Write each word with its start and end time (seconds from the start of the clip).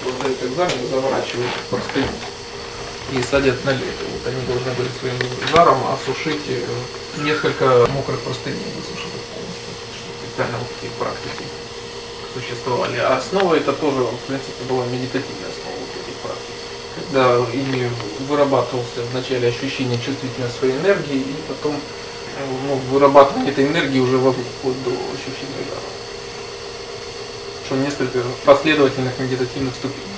кто 0.00 0.10
сдает 0.12 0.42
экзамен, 0.42 0.88
заворачивают 0.90 1.50
в 1.50 1.70
простыню 1.70 2.08
и 3.12 3.22
садят 3.22 3.64
на 3.64 3.70
лето. 3.70 4.04
Вот 4.12 4.26
они 4.26 4.40
должны 4.46 4.72
были 4.72 4.88
своим 5.00 5.16
жаром 5.50 5.78
осушить 5.92 6.44
э, 6.48 6.62
несколько 7.22 7.86
мокрых 7.94 8.20
простыней, 8.20 8.68
высушить 8.76 9.14
их 9.16 9.24
полностью. 9.32 9.72
Что 9.96 10.28
Специально 10.28 10.58
вот 10.58 10.68
такие 10.74 10.92
практики 10.98 11.44
существовали. 12.34 12.98
А 12.98 13.16
основа 13.16 13.54
это 13.54 13.72
тоже, 13.72 14.02
в 14.02 14.26
принципе, 14.26 14.62
была 14.68 14.84
медитативная 14.86 15.48
основа 15.48 15.76
вот 15.80 15.92
этих 15.96 16.16
практик. 16.20 16.54
Когда 16.96 17.38
ими 17.54 17.90
вырабатывался 18.28 19.00
вначале 19.12 19.48
ощущение 19.48 19.98
чувствительной 19.98 20.50
своей 20.50 20.76
энергии, 20.76 21.16
и 21.16 21.36
потом 21.48 21.74
э, 21.74 22.44
ну, 22.68 22.74
вырабатывание 22.92 23.52
этой 23.52 23.66
энергии 23.66 24.00
уже 24.00 24.18
вокруг, 24.18 24.44
вплоть 24.58 24.82
до 24.84 24.90
ощущения 24.90 25.64
жара. 25.64 25.97
Что 27.68 27.76
несколько 27.76 28.22
последовательных 28.46 29.18
медитативных 29.18 29.74
ступеней. 29.74 30.16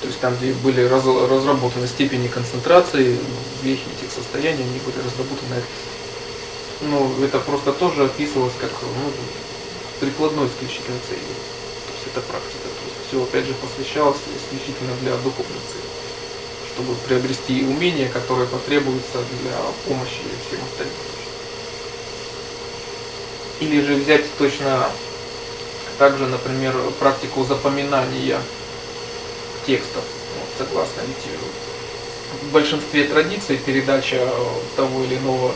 То 0.00 0.06
есть 0.06 0.20
там, 0.20 0.36
где 0.36 0.52
были 0.52 0.82
раз- 0.82 1.04
разработаны 1.04 1.88
степени 1.88 2.28
концентрации, 2.28 3.18
вехи 3.64 3.82
этих 3.98 4.12
состояний, 4.14 4.62
они 4.62 4.78
были 4.78 4.94
разработаны. 5.04 5.60
Ну, 6.82 7.24
это 7.24 7.40
просто 7.40 7.72
тоже 7.72 8.04
описывалось 8.04 8.52
как 8.60 8.70
ну, 8.80 9.10
прикладной 9.98 10.46
исключительно 10.46 10.96
целью. 11.08 11.34
То 11.34 11.92
есть 11.98 12.06
это 12.14 12.20
практика. 12.20 12.62
То 12.62 12.82
есть 12.86 13.08
все 13.08 13.22
опять 13.24 13.46
же 13.46 13.54
посвящалось 13.54 14.22
исключительно 14.38 14.94
для 15.02 15.16
духовной 15.16 15.58
цели. 15.66 15.90
Чтобы 16.72 16.94
приобрести 17.08 17.64
умения, 17.64 18.08
которые 18.08 18.46
потребуются 18.46 19.18
для 19.42 19.58
помощи 19.84 20.22
всем 20.46 20.60
остальным. 20.62 20.94
Или 23.58 23.80
же 23.80 23.96
взять 23.96 24.26
точно 24.38 24.92
также, 25.98 26.26
например, 26.26 26.74
практику 26.98 27.44
запоминания 27.44 28.38
текстов, 29.66 30.04
вот, 30.38 30.66
согласно 30.66 31.00
ведь 31.06 31.36
в 32.42 32.52
большинстве 32.52 33.04
традиций 33.04 33.56
передача 33.56 34.16
э, 34.16 34.28
того 34.76 35.02
или 35.04 35.16
иного 35.16 35.52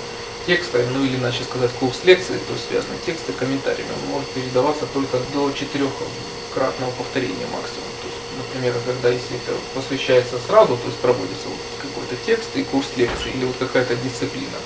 текста, 0.47 0.85
ну 0.93 1.05
или 1.05 1.17
иначе 1.17 1.45
сказать 1.45 1.71
курс 1.79 2.01
лекции, 2.05 2.39
то 2.47 2.53
есть 2.55 2.69
связанные 2.69 2.99
тексты 3.05 3.33
комментариями, 3.33 3.91
может 4.09 4.29
передаваться 4.31 4.87
только 4.93 5.19
до 5.35 5.53
четырехкратного 5.53 6.91
повторения 6.97 7.47
максимум. 7.53 7.91
То 8.01 8.09
есть, 8.09 8.21
например, 8.39 8.75
когда 8.87 9.11
если 9.11 9.37
это 9.37 9.55
посвящается 9.75 10.39
сразу, 10.47 10.77
то 10.77 10.87
есть 10.87 10.99
проводится 10.99 11.49
вот 11.49 11.59
какой-то 11.83 12.17
текст 12.25 12.49
и 12.55 12.65
курс 12.65 12.87
лекции, 12.97 13.31
или 13.35 13.45
вот 13.45 13.57
какая-то 13.59 13.95
дисциплина 13.97 14.57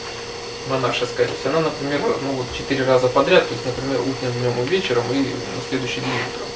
монашеская, 0.69 1.27
то 1.27 1.33
есть 1.33 1.47
она, 1.47 1.61
например, 1.61 2.01
ну 2.23 2.33
вот 2.33 2.47
четыре 2.57 2.85
раза 2.85 3.09
подряд, 3.09 3.47
то 3.47 3.55
есть, 3.55 3.67
например, 3.67 4.01
утром, 4.01 4.33
днем 4.33 4.65
и 4.65 4.69
вечером, 4.69 5.05
и 5.13 5.19
на 5.19 5.63
следующий 5.69 6.01
день 6.01 6.21
утром. 6.33 6.49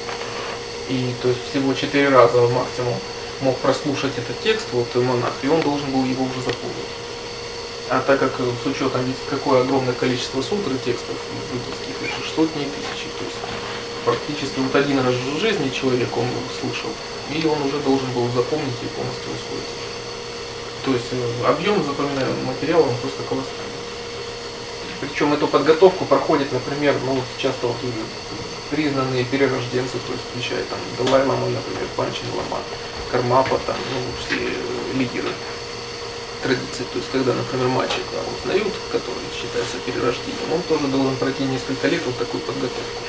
И 0.89 1.13
то 1.21 1.27
есть 1.27 1.41
всего 1.49 1.73
четыре 1.73 2.09
раза 2.09 2.41
максимум 2.41 2.95
мог 3.41 3.57
прослушать 3.57 4.17
этот 4.17 4.39
текст, 4.41 4.67
вот 4.71 4.93
монах, 4.95 5.33
и 5.43 5.47
он 5.47 5.61
должен 5.61 5.91
был 5.91 6.03
его 6.03 6.25
уже 6.25 6.41
запомнить. 6.41 6.93
А 7.89 8.01
так 8.01 8.19
как 8.19 8.31
э, 8.39 8.51
с 8.63 8.67
учетом 8.67 9.01
какое 9.29 9.61
огромное 9.61 9.93
количество 9.93 10.41
сутр 10.41 10.71
и 10.73 10.77
текстов 10.85 11.15
буддийских, 11.51 11.95
ж 12.05 12.29
сотни 12.35 12.61
и 12.61 12.69
тысячи, 12.69 13.09
то 13.17 13.25
есть 13.25 13.37
практически 14.05 14.59
вот 14.59 14.75
один 14.75 14.99
раз 14.99 15.13
в 15.13 15.39
жизни 15.39 15.69
человек 15.69 16.09
он 16.15 16.27
слышал, 16.59 16.89
и 17.29 17.45
он 17.45 17.61
уже 17.63 17.79
должен 17.79 18.09
был 18.11 18.29
запомнить 18.29 18.77
и 18.83 18.87
полностью 18.93 19.29
усвоить. 19.33 19.73
То 20.85 20.93
есть 20.93 21.09
э, 21.11 21.47
объем 21.47 21.83
запоминаемого 21.83 22.45
материала 22.45 22.83
он 22.83 22.95
просто 22.97 23.23
колоссальный. 23.23 23.68
Причем 25.01 25.33
эту 25.33 25.47
подготовку 25.47 26.05
проходит, 26.05 26.51
например, 26.51 26.95
ну 27.05 27.13
вот 27.13 27.23
часто 27.37 27.67
вот 27.67 27.77
э, 27.83 27.87
признанные 28.69 29.23
перерожденцы, 29.23 29.93
то 29.93 30.11
есть 30.11 30.23
включая 30.29 30.63
там 30.65 30.79
Далай 30.97 31.25
Лама, 31.25 31.47
например, 31.47 31.87
Панчин 31.95 32.27
Лама, 32.35 32.61
Кармапа, 33.11 33.59
там, 33.65 33.77
ну, 33.77 34.01
все 34.19 34.35
лидеры 34.97 35.29
традиции. 36.43 36.83
То 36.91 36.97
есть, 36.99 37.09
когда, 37.11 37.33
например, 37.33 37.67
мальчика 37.67 38.19
узнают, 38.37 38.73
который 38.91 39.23
считается 39.33 39.77
перерождением, 39.85 40.53
он 40.53 40.61
тоже 40.63 40.87
должен 40.87 41.15
пройти 41.15 41.43
несколько 41.43 41.87
лет 41.87 42.01
вот 42.05 42.17
такую 42.17 42.41
подготовку. 42.41 43.01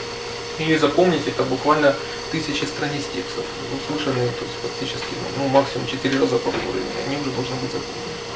И 0.58 0.76
запомнить 0.76 1.26
это 1.26 1.42
буквально 1.44 1.96
тысячи 2.30 2.64
страниц 2.64 3.04
текстов, 3.14 3.44
услышанные, 3.74 4.28
то 4.28 4.44
есть 4.44 4.56
фактически, 4.62 5.14
ну, 5.38 5.48
максимум 5.48 5.86
четыре 5.86 6.20
раза 6.20 6.38
повторенные, 6.38 7.00
они 7.06 7.16
уже 7.16 7.30
должны 7.30 7.56
быть 7.56 7.72
запомнены. 7.72 8.29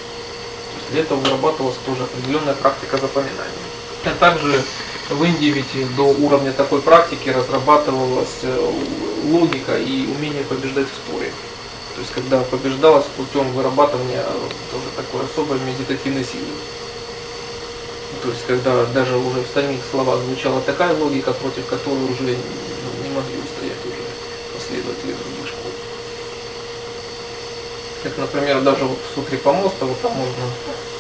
Для 0.94 1.03
этого 1.03 1.19
вырабатывалась 1.19 1.77
тоже 1.84 2.05
определенная 2.05 2.55
практика 2.55 2.97
запоминания. 2.99 3.66
А 4.05 4.10
также 4.10 4.62
в 5.10 5.25
Индии 5.25 5.47
ведь 5.47 5.97
до 5.97 6.05
уровня 6.05 6.53
такой 6.53 6.81
практики 6.82 7.31
разрабатывалась 7.31 8.38
э, 8.43 8.72
логика 9.25 9.77
и 9.77 10.06
умение 10.06 10.44
побеждать 10.44 10.87
в 10.87 10.94
споре. 10.94 11.32
То 11.97 12.00
есть 12.00 12.12
когда 12.12 12.43
побеждалось 12.43 13.06
путем 13.16 13.50
вырабатывания 13.55 14.21
э, 14.21 14.49
тоже 14.71 14.84
такой 14.94 15.27
особой 15.27 15.59
медитативной 15.66 16.22
силы. 16.22 16.55
То 18.22 18.28
есть 18.28 18.47
когда 18.47 18.84
даже 18.84 19.16
уже 19.16 19.41
в 19.41 19.53
самих 19.53 19.81
словах 19.91 20.21
звучала 20.21 20.61
такая 20.61 20.97
логика, 20.97 21.32
против 21.32 21.66
которой 21.66 22.05
уже 22.05 22.22
не 22.22 23.11
могли 23.11 23.38
устоять 23.43 23.84
уже 23.84 24.05
последователи 24.55 25.11
других 25.11 25.49
школ. 25.49 25.72
Как, 28.05 28.19
например, 28.19 28.61
даже 28.61 28.84
вот 28.84 28.99
в 28.99 29.15
Сутре 29.15 29.38
Помоста, 29.38 29.87
вот 29.87 29.99
там 30.03 30.12
можно 30.12 30.44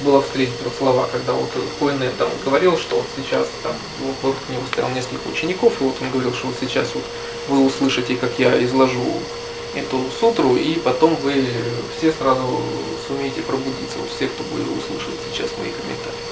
было 0.04 0.22
встретить 0.22 0.60
вот 0.62 0.74
слова, 0.78 1.08
когда 1.10 1.32
вот 1.32 1.50
Хуэне 1.78 2.10
там 2.18 2.28
говорил, 2.44 2.76
что 2.76 2.96
вот 2.96 3.06
сейчас 3.16 3.48
там 3.62 3.72
вот 4.00 4.14
вокруг 4.22 4.48
него 4.50 4.62
стоял 4.70 4.90
несколько 4.90 5.26
учеников, 5.28 5.72
и 5.80 5.84
вот 5.84 5.96
он 6.00 6.10
говорил, 6.10 6.32
что 6.32 6.48
вот 6.48 6.56
сейчас 6.60 6.88
вот 6.94 7.04
вы 7.48 7.64
услышите, 7.64 8.14
как 8.16 8.38
я 8.38 8.62
изложу 8.64 9.04
эту 9.74 10.00
сутру, 10.20 10.56
и 10.56 10.74
потом 10.74 11.16
вы 11.16 11.44
все 11.96 12.12
сразу 12.12 12.60
сумеете 13.08 13.42
пробудиться, 13.42 13.98
вот 13.98 14.08
все, 14.14 14.28
кто 14.28 14.44
будет 14.44 14.66
услышать 14.68 15.18
сейчас 15.32 15.50
мои 15.58 15.70
комментарии. 15.70 16.24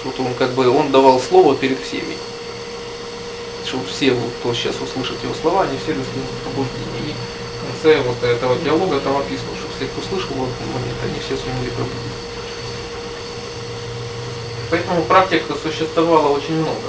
Что 0.00 0.22
он 0.22 0.34
как 0.34 0.52
бы, 0.52 0.68
он 0.68 0.90
давал 0.90 1.20
слово 1.20 1.54
перед 1.56 1.80
всеми. 1.80 2.16
Чтобы 3.66 3.86
все, 3.86 4.12
вот, 4.12 4.30
кто 4.40 4.54
сейчас 4.54 4.74
услышит 4.80 5.22
его 5.22 5.34
слова, 5.40 5.62
они 5.62 5.78
все 5.78 5.92
достигнут 5.92 6.30
пробуждения. 6.42 7.10
И 7.10 7.12
в 7.12 7.82
конце 7.82 8.00
вот 8.02 8.22
этого 8.22 8.56
диалога 8.56 8.98
там 9.00 9.16
описано, 9.16 9.54
что 9.56 9.68
все, 9.76 9.86
кто 9.86 10.02
слышал 10.02 10.34
в 10.34 10.44
этот 10.44 10.60
момент, 10.74 10.98
они 11.04 11.20
все 11.20 11.36
сумели 11.36 11.70
пробудиться. 11.70 12.19
Поэтому 14.70 15.02
практик 15.02 15.42
существовало 15.62 16.28
очень 16.28 16.56
много. 16.56 16.88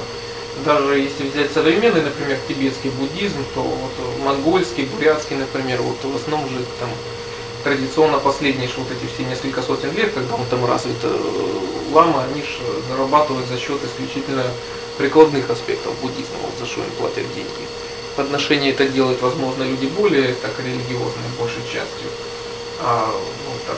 Даже 0.66 1.00
если 1.00 1.28
взять 1.28 1.52
современный, 1.52 2.04
например, 2.04 2.38
тибетский 2.48 2.92
буддизм, 2.92 3.44
то 3.56 3.62
вот 3.62 3.92
монгольский, 4.24 4.86
бурятский, 4.86 5.38
например, 5.38 5.82
вот 5.82 5.98
в 6.04 6.16
основном 6.16 6.48
же 6.50 6.58
там 6.80 6.90
традиционно 7.64 8.20
последние 8.20 8.70
вот 8.78 8.88
эти 8.92 9.12
все 9.12 9.24
несколько 9.24 9.62
сотен 9.62 9.96
лет, 9.96 10.14
когда 10.14 10.36
он 10.36 10.46
там 10.50 10.66
развит 10.66 10.98
э, 11.04 11.18
лама, 11.92 12.24
они 12.32 12.42
же 12.42 12.64
зарабатывают 12.90 13.48
за 13.48 13.58
счет 13.58 13.80
исключительно 13.84 14.44
прикладных 14.98 15.50
аспектов 15.50 15.94
буддизма, 16.02 16.38
вот 16.44 16.54
за 16.60 16.66
что 16.66 16.82
им 16.82 16.92
платят 17.00 17.26
деньги. 17.34 17.66
Подношение 18.16 18.72
это 18.72 18.88
делают, 18.88 19.22
возможно, 19.22 19.64
люди 19.64 19.86
более 19.88 20.34
так 20.36 20.52
религиозные, 20.60 21.32
большей 21.40 21.64
частью. 21.64 22.10
А 22.82 23.10
ну, 23.10 23.54
так, 23.68 23.78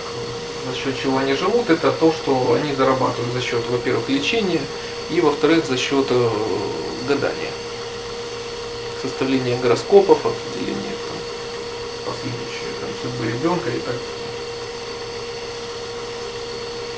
за 0.65 0.75
счет 0.75 1.01
чего 1.01 1.17
они 1.17 1.33
живут, 1.33 1.69
это 1.69 1.91
то, 1.91 2.11
что 2.11 2.53
они 2.53 2.73
зарабатывают 2.73 3.33
за 3.33 3.41
счет, 3.41 3.63
во-первых, 3.69 4.07
лечения, 4.09 4.61
и 5.09 5.19
во-вторых, 5.19 5.65
за 5.65 5.77
счет 5.77 6.05
э, 6.09 6.29
гадания. 7.07 7.51
Составления 9.01 9.57
гороскопов, 9.57 10.25
определения 10.25 10.95
там, 11.07 11.17
последующей 12.05 12.71
там, 12.79 12.89
судьбы 13.01 13.27
ребенка 13.27 13.69
и 13.69 13.79
так 13.79 13.95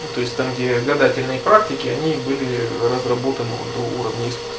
Ну, 0.01 0.07
То 0.13 0.21
есть 0.21 0.35
там, 0.35 0.53
где 0.53 0.79
гадательные 0.81 1.39
практики, 1.39 1.87
они 1.87 2.13
были 2.17 2.69
разработаны 2.93 3.49
до 3.75 3.99
уровня 3.99 4.29
искусства. 4.29 4.55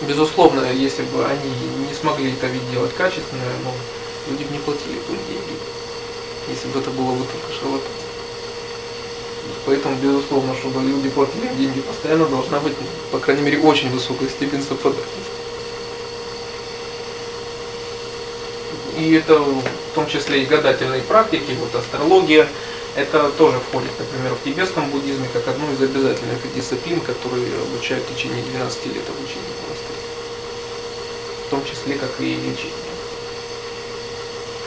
Безусловно, 0.00 0.72
если 0.72 1.02
бы 1.02 1.24
они 1.24 1.50
не 1.88 1.94
смогли 1.94 2.32
это 2.32 2.46
ведь 2.46 2.70
делать 2.70 2.94
качественно, 2.94 3.42
ну, 3.62 3.72
люди 4.28 4.44
бы 4.44 4.52
не 4.52 4.58
платили 4.58 4.98
бы 5.08 5.16
деньги, 5.28 5.56
если 6.48 6.68
бы 6.68 6.80
это 6.80 6.90
было 6.90 7.12
бы 7.12 7.24
только 7.24 7.52
шарлатан. 7.52 7.90
Поэтому, 9.66 9.96
безусловно, 9.96 10.54
чтобы 10.54 10.82
люди 10.82 11.08
платили 11.08 11.48
деньги, 11.56 11.80
постоянно 11.80 12.26
должна 12.26 12.60
быть, 12.60 12.74
по 13.10 13.18
крайней 13.18 13.42
мере, 13.42 13.58
очень 13.60 13.90
высокая 13.90 14.28
степень 14.28 14.62
совпадательности. 14.62 15.30
И 18.98 19.14
это 19.14 19.38
в 19.38 19.64
том 19.94 20.06
числе 20.06 20.42
и 20.42 20.46
гадательные 20.46 21.02
практики, 21.02 21.56
вот 21.58 21.74
астрология, 21.74 22.46
это 22.94 23.30
тоже 23.30 23.58
входит, 23.58 23.90
например, 23.98 24.34
в 24.34 24.44
тибетском 24.44 24.88
буддизме 24.90 25.28
как 25.32 25.48
одну 25.48 25.72
из 25.72 25.82
обязательных 25.82 26.38
дисциплин, 26.54 27.00
которые 27.00 27.46
обучают 27.62 28.04
в 28.04 28.14
течение 28.14 28.42
12 28.42 28.86
лет 28.86 29.02
обучения 29.08 29.50
в 29.50 29.62
монастыре. 29.66 30.00
В 31.46 31.50
том 31.50 31.64
числе, 31.64 31.94
как 31.96 32.10
и 32.20 32.34
лечение. 32.34 32.83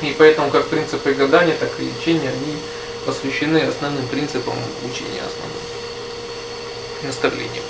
И 0.01 0.15
поэтому 0.17 0.51
как 0.51 0.67
принципы 0.67 1.13
гадания, 1.13 1.55
так 1.59 1.71
и 1.79 1.85
лечения, 1.85 2.29
они 2.29 2.57
посвящены 3.05 3.57
основным 3.59 4.05
принципам 4.07 4.53
учения 4.83 5.21
основным, 5.21 5.63
наставлениям. 7.03 7.63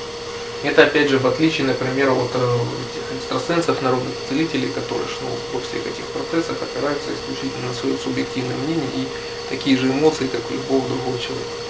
Это 0.64 0.84
опять 0.84 1.10
же 1.10 1.20
в 1.20 1.28
отличие, 1.28 1.68
например, 1.68 2.10
от 2.10 2.32
э, 2.34 2.58
этих 2.90 3.20
экстрасенсов, 3.20 3.82
народных 3.84 4.14
целителей, 4.28 4.70
которые 4.70 5.08
ну, 5.22 5.30
во 5.54 5.62
всех 5.62 5.86
этих 5.86 6.04
процессах 6.06 6.58
опираются 6.62 7.10
исключительно 7.14 7.68
на 7.68 7.74
свое 7.76 7.96
субъективное 7.98 8.56
мнение 8.56 8.90
и 8.96 9.08
такие 9.50 9.78
же 9.78 9.88
эмоции, 9.88 10.28
как 10.28 10.42
у 10.50 10.54
любого 10.56 10.88
другого 10.90 11.20
человека. 11.20 11.68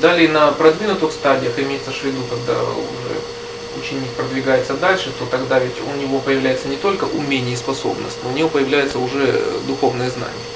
Далее 0.00 0.28
на 0.28 0.52
продвинутых 0.52 1.10
стадиях 1.10 1.58
имеется 1.58 1.90
в 1.90 2.04
виду, 2.04 2.22
когда 2.30 2.62
уже 2.62 3.16
ученик 3.78 4.10
продвигается 4.10 4.74
дальше, 4.74 5.12
то 5.18 5.26
тогда 5.26 5.58
ведь 5.58 5.76
у 5.80 5.96
него 6.00 6.18
появляется 6.20 6.68
не 6.68 6.76
только 6.76 7.04
умение 7.04 7.54
и 7.54 7.56
способность, 7.56 8.18
но 8.22 8.30
у 8.30 8.32
него 8.32 8.48
появляется 8.48 8.98
уже 8.98 9.42
духовное 9.66 10.10
знание. 10.10 10.46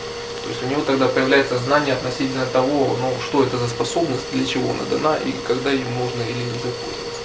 То 0.42 0.48
есть 0.48 0.62
у 0.62 0.66
него 0.66 0.82
тогда 0.82 1.06
появляется 1.06 1.58
знание 1.58 1.94
относительно 1.94 2.46
того, 2.46 2.96
ну, 3.00 3.14
что 3.28 3.44
это 3.44 3.56
за 3.58 3.68
способность, 3.68 4.24
для 4.32 4.44
чего 4.44 4.70
она 4.70 4.84
дана 4.90 5.16
и 5.24 5.32
когда 5.46 5.70
им 5.72 5.86
можно 5.92 6.22
или 6.22 6.38
нельзя 6.38 6.70
пользоваться. 6.82 7.20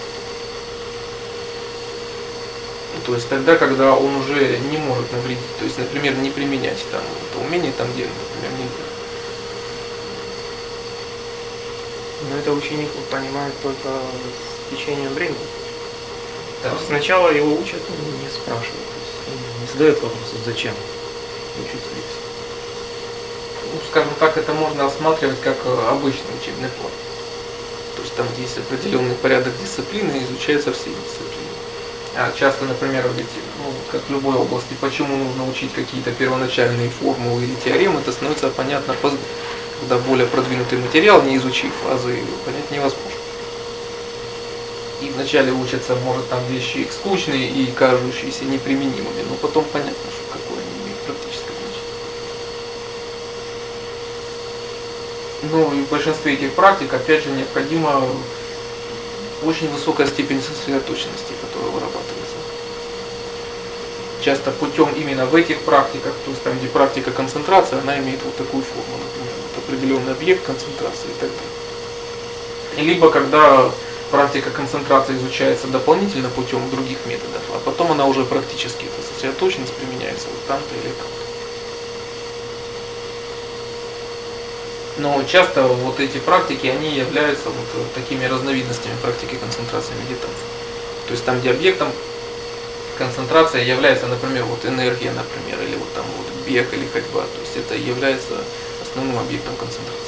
То 3.05 3.13
есть 3.13 3.29
тогда, 3.29 3.55
когда 3.55 3.93
он 3.93 4.15
уже 4.15 4.57
не 4.71 4.77
может 4.77 5.11
навредить, 5.11 5.57
то 5.59 5.65
есть, 5.65 5.77
например, 5.77 6.15
не 6.15 6.29
применять 6.29 6.83
там 6.91 7.01
это 7.29 7.45
умение 7.45 7.71
там, 7.77 7.87
где, 7.93 8.05
например, 8.05 8.51
нельзя. 8.59 8.85
Но 12.29 12.37
это 12.37 12.51
ученик 12.53 12.89
понимает 13.11 13.53
только 13.61 13.89
с 13.89 14.75
течением 14.75 15.13
времени. 15.13 15.37
Да. 16.65 16.77
Сначала 16.85 17.29
его 17.29 17.53
учат, 17.53 17.81
но 17.89 18.23
не 18.23 18.29
спрашивают. 18.29 18.89
То 18.91 18.99
есть 18.99 19.61
не 19.61 19.67
задают 19.71 20.01
вопрос, 20.01 20.33
зачем 20.45 20.73
учиться 21.63 21.89
ну, 23.75 23.81
скажем 23.89 24.13
так, 24.19 24.37
это 24.37 24.53
можно 24.53 24.83
рассматривать 24.83 25.41
как 25.41 25.57
э, 25.65 25.87
обычный 25.89 26.31
учебный 26.41 26.69
план. 26.69 26.91
То 27.95 28.01
есть 28.01 28.15
там, 28.15 28.25
есть 28.37 28.57
определенный 28.57 29.15
порядок 29.15 29.53
дисциплины, 29.61 30.23
изучаются 30.23 30.71
все 30.71 30.89
дисциплины. 30.89 31.51
А 32.15 32.31
часто, 32.37 32.63
например, 32.65 33.09
ведь, 33.17 33.27
ну, 33.59 33.73
как 33.91 34.01
в 34.07 34.11
любой 34.11 34.35
области, 34.35 34.73
почему 34.79 35.17
нужно 35.17 35.49
учить 35.49 35.73
какие-то 35.73 36.11
первоначальные 36.11 36.89
формулы 36.89 37.43
или 37.43 37.55
теоремы, 37.55 37.99
это 37.99 38.13
становится 38.13 38.49
понятно. 38.49 38.95
Когда 39.81 39.97
более 39.97 40.27
продвинутый 40.27 40.77
материал, 40.77 41.21
не 41.23 41.35
изучив 41.35 41.73
азы, 41.91 42.23
понять 42.45 42.71
невозможно. 42.71 43.24
И 45.01 45.09
вначале 45.09 45.51
учатся, 45.51 45.95
может, 45.95 46.29
там 46.29 46.39
вещи 46.47 46.87
скучные 46.89 47.49
и 47.49 47.71
кажущиеся 47.71 48.45
неприменимыми, 48.45 49.23
но 49.29 49.35
потом 49.41 49.65
понятно, 49.65 49.93
что 49.93 50.23
какое 50.31 50.57
они 50.57 50.83
имеют 50.83 50.99
практическое 50.99 51.51
значение. 51.51 51.81
Ну 55.51 55.73
и 55.77 55.83
в 55.83 55.89
большинстве 55.89 56.33
этих 56.35 56.53
практик, 56.53 56.93
опять 56.93 57.23
же, 57.23 57.29
необходима 57.31 58.07
очень 59.43 59.69
высокая 59.69 60.07
степень 60.07 60.41
сосредоточенности, 60.41 61.33
которая 61.41 61.71
вырабатывается. 61.71 62.35
Часто 64.21 64.51
путем 64.51 64.89
именно 64.95 65.25
в 65.25 65.35
этих 65.35 65.61
практиках, 65.61 66.13
то 66.23 66.31
есть 66.31 66.41
там, 66.41 66.57
где 66.57 66.67
практика 66.67 67.11
концентрации, 67.11 67.77
она 67.79 67.99
имеет 67.99 68.23
вот 68.23 68.35
такую 68.37 68.63
форму, 68.63 68.97
например, 68.97 69.33
вот 69.43 69.63
определенный 69.63 70.13
объект 70.13 70.45
концентрации 70.45 71.09
и 71.09 71.19
так 71.19 71.29
далее. 71.29 72.87
Либо 72.87 73.11
когда 73.11 73.69
практика 74.15 74.49
концентрации 74.49 75.17
изучается 75.17 75.67
дополнительно 75.67 76.29
путем 76.29 76.69
других 76.69 77.05
методов, 77.05 77.41
а 77.53 77.59
потом 77.59 77.91
она 77.91 78.05
уже 78.05 78.23
практически, 78.23 78.85
эта 78.85 79.05
сосредоточенность 79.13 79.73
применяется 79.73 80.27
вот 80.29 80.39
там-то 80.47 80.73
или 80.75 80.93
там-то. 80.93 81.25
Но 84.97 85.21
часто 85.25 85.63
вот 85.63 85.99
эти 85.99 86.19
практики, 86.19 86.67
они 86.67 86.95
являются 86.95 87.49
вот 87.49 87.93
такими 87.93 88.23
разновидностями 88.23 88.93
практики 89.01 89.35
концентрации 89.35 89.91
медитации. 90.05 90.47
То 91.07 91.11
есть 91.11 91.25
там, 91.25 91.41
где 91.41 91.51
объектом 91.51 91.91
концентрация 92.97 93.63
является, 93.63 94.07
например, 94.07 94.45
вот 94.45 94.63
энергия, 94.63 95.11
например, 95.11 95.61
или 95.61 95.75
вот 95.75 95.93
там 95.93 96.05
вот 96.17 96.27
бег 96.47 96.73
или 96.73 96.87
ходьба. 96.87 97.23
То 97.23 97.39
есть 97.41 97.57
это 97.57 97.75
является 97.75 98.41
основным 98.81 99.19
объектом 99.19 99.57
концентрации. 99.57 100.04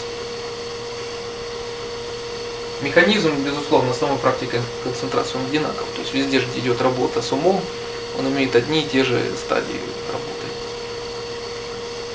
Механизм, 2.81 3.31
безусловно, 3.43 3.93
самой 3.93 4.17
практики 4.19 4.61
концентрации 4.83 5.37
он 5.37 5.45
одинаков. 5.45 5.87
То 5.95 6.01
есть 6.01 6.13
везде, 6.13 6.39
где 6.39 6.59
идет 6.59 6.81
работа 6.81 7.21
с 7.21 7.31
умом, 7.31 7.59
он 8.19 8.27
имеет 8.27 8.55
одни 8.55 8.81
и 8.81 8.87
те 8.87 9.03
же 9.03 9.19
стадии 9.35 9.79
работы. 10.07 10.47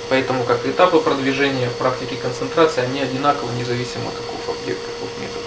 Поэтому 0.09 0.45
как 0.45 0.65
этапы 0.67 1.01
продвижения 1.01 1.69
практики 1.79 2.15
концентрации, 2.15 2.83
они 2.83 3.01
одинаковы, 3.01 3.53
независимо 3.59 4.11
каков 4.11 4.57
объект, 4.57 4.81
каков 4.85 5.09
метод. 5.21 5.43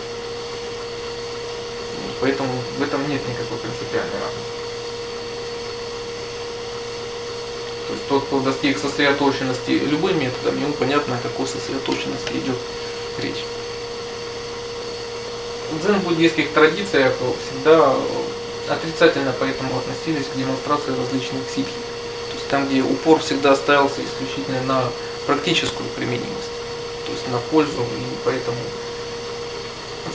Поэтому 2.19 2.49
в 2.77 2.81
этом 2.81 3.07
нет 3.09 3.21
никакой 3.27 3.57
принципиальной 3.57 4.19
разницы. 4.19 4.65
То 7.87 7.93
есть 7.93 8.07
тот, 8.09 8.23
кто 8.25 8.39
достиг 8.39 8.79
сосредоточенности 8.79 9.71
любым 9.71 10.19
методом, 10.19 10.59
ему 10.59 10.73
понятно, 10.73 11.15
о 11.15 11.19
какой 11.19 11.47
сосредоточенности 11.47 12.33
идет 12.33 12.57
речь. 13.19 13.45
В 15.75 15.85
дзен-буддийских 15.85 16.53
традициях 16.53 17.13
всегда 17.45 17.93
отрицательно 18.69 19.33
поэтому 19.37 19.77
относились 19.77 20.25
к 20.25 20.37
демонстрации 20.37 20.97
различных 20.97 21.41
ситхи. 21.49 21.73
То 22.29 22.35
есть 22.35 22.47
там, 22.47 22.67
где 22.67 22.81
упор 22.81 23.19
всегда 23.19 23.55
ставился 23.55 24.01
исключительно 24.01 24.63
на 24.63 24.83
практическую 25.25 25.87
применимость, 25.89 26.51
то 27.05 27.11
есть 27.11 27.27
на 27.29 27.39
пользу, 27.51 27.81
и 27.81 28.15
поэтому 28.23 28.57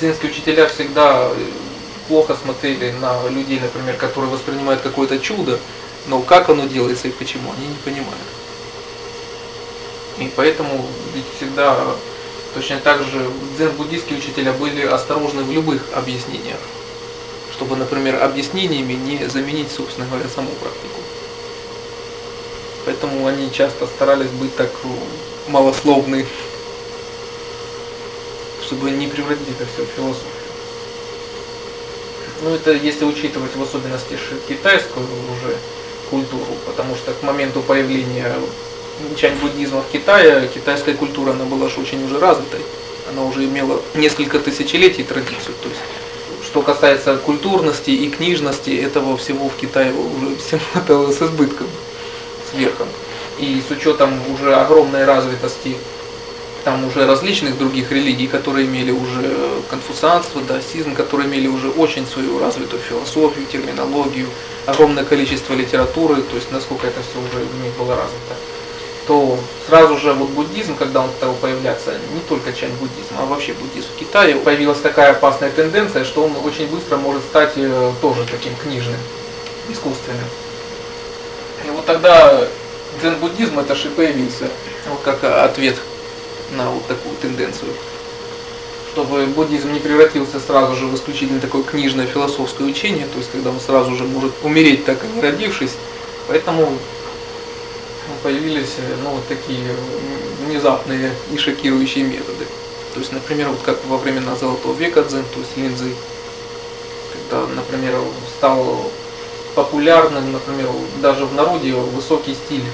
дзенские 0.00 0.30
учителя 0.30 0.66
всегда 0.66 1.30
плохо 2.08 2.36
смотрели 2.42 2.92
на 2.92 3.28
людей, 3.28 3.60
например, 3.60 3.96
которые 3.96 4.30
воспринимают 4.30 4.80
какое-то 4.80 5.18
чудо, 5.18 5.58
но 6.06 6.20
как 6.22 6.48
оно 6.48 6.66
делается 6.66 7.08
и 7.08 7.12
почему, 7.12 7.52
они 7.52 7.68
не 7.68 7.74
понимают. 7.84 8.16
И 10.18 10.30
поэтому 10.34 10.86
ведь 11.14 11.24
всегда 11.36 11.76
точно 12.54 12.80
так 12.80 13.02
же 13.02 13.30
дзен-буддийские 13.56 14.18
учителя 14.18 14.52
были 14.52 14.86
осторожны 14.86 15.42
в 15.42 15.52
любых 15.52 15.82
объяснениях, 15.94 16.58
чтобы, 17.52 17.76
например, 17.76 18.22
объяснениями 18.22 18.94
не 18.94 19.28
заменить, 19.28 19.70
собственно 19.70 20.06
говоря, 20.06 20.28
саму 20.28 20.50
практику. 20.50 21.00
Поэтому 22.84 23.26
они 23.26 23.52
часто 23.52 23.86
старались 23.86 24.30
быть 24.30 24.54
так 24.56 24.70
малословны, 25.48 26.26
чтобы 28.64 28.90
не 28.90 29.06
превратить 29.06 29.48
это 29.48 29.66
все 29.72 29.84
в 29.84 29.88
философию. 29.96 30.30
Ну 32.42 32.54
это 32.54 32.72
если 32.72 33.04
учитывать 33.04 33.54
в 33.54 33.62
особенности 33.62 34.18
китайскую 34.48 35.06
уже 35.06 35.56
культуру, 36.08 36.56
потому 36.66 36.96
что 36.96 37.12
к 37.12 37.22
моменту 37.22 37.60
появления 37.60 38.34
чань-буддизма 39.16 39.82
в 39.82 39.92
Китае, 39.92 40.48
китайская 40.52 40.94
культура, 40.94 41.32
она 41.32 41.44
была 41.44 41.68
же 41.68 41.80
очень 41.80 42.04
уже 42.04 42.18
развитой. 42.18 42.60
Она 43.10 43.24
уже 43.24 43.44
имела 43.44 43.80
несколько 43.94 44.38
тысячелетий 44.38 45.04
традицию. 45.04 45.54
То 45.62 45.68
есть, 45.68 45.80
что 46.44 46.62
касается 46.62 47.16
культурности 47.16 47.90
и 47.90 48.10
книжности, 48.10 48.70
этого 48.70 49.16
всего 49.16 49.48
в 49.48 49.56
Китае 49.56 49.92
уже 49.92 50.36
всем 50.36 50.60
хватало 50.72 51.12
с 51.12 51.20
избытком, 51.20 51.66
с 52.50 52.56
верхом. 52.56 52.88
И 53.38 53.62
с 53.66 53.70
учетом 53.70 54.12
уже 54.32 54.54
огромной 54.54 55.04
развитости 55.04 55.76
там 56.64 56.84
уже 56.84 57.06
различных 57.06 57.58
других 57.58 57.90
религий, 57.90 58.26
которые 58.26 58.66
имели 58.66 58.90
уже 58.90 59.36
конфуцианство, 59.70 60.42
даосизм, 60.42 60.94
которые 60.94 61.28
имели 61.28 61.46
уже 61.48 61.70
очень 61.70 62.06
свою 62.06 62.38
развитую 62.38 62.82
философию, 62.82 63.46
терминологию, 63.50 64.28
огромное 64.66 65.04
количество 65.04 65.54
литературы, 65.54 66.16
то 66.22 66.36
есть 66.36 66.50
насколько 66.52 66.86
это 66.86 67.00
все 67.00 67.18
уже 67.18 67.44
в 67.44 67.62
них 67.62 67.72
было 67.78 67.96
развито, 67.96 68.36
то 69.06 69.38
сразу 69.66 69.98
же 69.98 70.12
вот 70.12 70.30
буддизм, 70.30 70.76
когда 70.76 71.02
он 71.02 71.10
стал 71.10 71.34
появляться, 71.34 71.92
не 72.14 72.20
только 72.28 72.52
чань 72.52 72.72
буддизм, 72.72 73.14
а 73.18 73.26
вообще 73.26 73.52
буддизм 73.54 73.88
в 73.94 73.98
Китае, 73.98 74.36
появилась 74.36 74.80
такая 74.80 75.12
опасная 75.12 75.50
тенденция, 75.50 76.04
что 76.04 76.24
он 76.24 76.36
очень 76.44 76.66
быстро 76.68 76.96
может 76.96 77.22
стать 77.22 77.52
э, 77.56 77.92
тоже 78.00 78.24
таким 78.30 78.54
книжным, 78.56 78.96
искусственным. 79.68 80.26
И 81.66 81.70
вот 81.70 81.86
тогда 81.86 82.46
дзен-буддизм 83.00 83.58
это 83.58 83.74
же 83.74 83.90
появился, 83.90 84.48
вот 84.88 85.00
как 85.04 85.24
ответ 85.24 85.76
на 86.52 86.70
вот 86.70 86.86
такую 86.86 87.14
тенденцию. 87.16 87.72
Чтобы 88.92 89.26
буддизм 89.26 89.72
не 89.72 89.78
превратился 89.78 90.40
сразу 90.40 90.74
же 90.74 90.86
в 90.86 90.94
исключительно 90.96 91.40
такое 91.40 91.62
книжное 91.62 92.06
философское 92.06 92.64
учение, 92.64 93.06
то 93.06 93.18
есть 93.18 93.30
когда 93.30 93.50
он 93.50 93.60
сразу 93.60 93.94
же 93.94 94.04
может 94.04 94.32
умереть, 94.42 94.84
так 94.84 94.98
и 95.04 95.16
не 95.16 95.20
родившись. 95.20 95.72
Поэтому 96.26 96.76
появились 98.22 98.76
ну, 99.02 99.10
вот 99.10 99.26
такие 99.28 99.64
внезапные 100.46 101.12
и 101.32 101.36
шокирующие 101.36 102.04
методы. 102.04 102.46
То 102.94 103.00
есть, 103.00 103.12
например, 103.12 103.48
вот 103.48 103.60
как 103.64 103.78
во 103.86 103.98
времена 103.98 104.34
Золотого 104.36 104.74
века 104.74 105.02
дзен, 105.02 105.24
то 105.32 105.40
есть 105.40 105.56
линзы, 105.56 105.94
когда, 107.12 107.46
например, 107.54 107.94
стал 108.36 108.90
популярным, 109.54 110.32
например, 110.32 110.68
даже 111.02 111.24
в 111.26 111.34
народе 111.34 111.72
высокий 111.74 112.34
стиль 112.34 112.64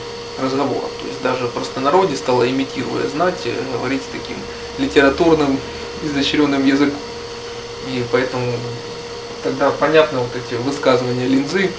разговоров. 0.40 0.90
То 1.00 1.08
есть 1.08 1.22
даже 1.22 1.48
простонародье 1.48 2.16
стало, 2.16 2.48
имитируя 2.48 3.08
знать, 3.08 3.46
говорить 3.72 4.02
таким 4.12 4.36
литературным, 4.78 5.58
изощренным 6.02 6.64
языком. 6.64 6.98
И 7.88 8.04
поэтому 8.10 8.52
тогда 9.42 9.70
понятны 9.70 10.18
вот 10.18 10.30
эти 10.34 10.58
высказывания 10.60 11.28
линзы, 11.28 11.70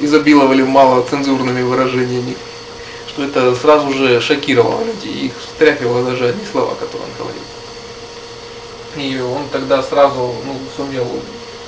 изобиловали 0.00 0.62
мало 0.62 1.02
цензурными 1.02 1.62
выражениями, 1.62 2.36
что 3.08 3.24
это 3.24 3.54
сразу 3.54 3.92
же 3.92 4.20
шокировало 4.20 4.84
людей, 4.84 5.26
их 5.26 5.32
встряхивало 5.38 6.04
даже 6.04 6.28
одни 6.28 6.44
слова, 6.50 6.74
которые 6.74 7.08
он 7.08 7.16
говорил. 7.18 7.42
И 8.96 9.20
он 9.20 9.48
тогда 9.50 9.82
сразу 9.82 10.34
ну, 10.44 10.58
сумел 10.76 11.06